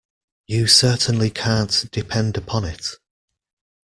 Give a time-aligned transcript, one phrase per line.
[0.47, 2.87] You certainly can't depend upon it.